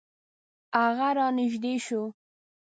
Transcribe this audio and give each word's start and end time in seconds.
هغه 0.79 1.09
را 1.17 1.27
نژدې 1.37 1.75
شو. 1.85 2.03